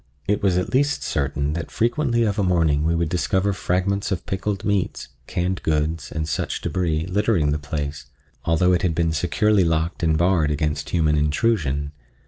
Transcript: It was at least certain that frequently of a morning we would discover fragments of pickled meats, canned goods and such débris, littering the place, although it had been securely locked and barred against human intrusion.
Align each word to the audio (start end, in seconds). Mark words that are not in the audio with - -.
It 0.27 0.41
was 0.41 0.57
at 0.57 0.73
least 0.73 1.03
certain 1.03 1.53
that 1.53 1.69
frequently 1.69 2.23
of 2.23 2.39
a 2.39 2.43
morning 2.43 2.83
we 2.83 2.95
would 2.95 3.07
discover 3.07 3.53
fragments 3.53 4.11
of 4.11 4.25
pickled 4.25 4.65
meats, 4.65 5.09
canned 5.27 5.61
goods 5.61 6.11
and 6.11 6.27
such 6.27 6.63
débris, 6.63 7.07
littering 7.07 7.51
the 7.51 7.59
place, 7.59 8.07
although 8.43 8.73
it 8.73 8.81
had 8.81 8.95
been 8.95 9.13
securely 9.13 9.63
locked 9.63 10.01
and 10.01 10.17
barred 10.17 10.49
against 10.49 10.89
human 10.89 11.15
intrusion. 11.15 11.91